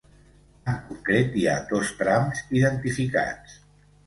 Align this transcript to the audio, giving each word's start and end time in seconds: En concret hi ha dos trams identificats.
En 0.71 0.79
concret 0.87 1.37
hi 1.41 1.45
ha 1.51 1.57
dos 1.75 1.93
trams 2.01 2.43
identificats. 2.61 3.57